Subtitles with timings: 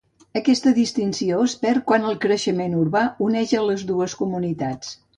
[0.39, 5.01] Aquesta distinció es perd quan el creixement urbà uneix a les dues comunitats.